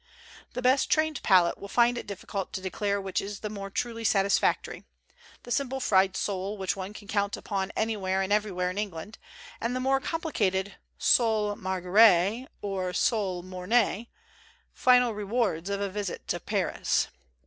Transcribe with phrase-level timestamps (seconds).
[0.53, 4.03] The best trained palate will find it difficult to declare which is the more truly
[4.03, 4.83] satisfactory,
[5.43, 9.19] the simple fried sole which one can count upon anywhere and everywhere in England
[9.61, 14.09] and the more com plicated Sole Marguery or Sole Mornay,
[14.73, 17.09] final re wards of a visit to Paris.